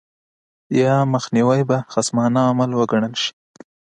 یا 0.79 0.93
مخنیوی 1.13 1.61
به 1.69 1.77
خصمانه 1.93 2.41
عمل 2.49 2.71
وګڼل 2.79 3.13
شي. 3.21 3.31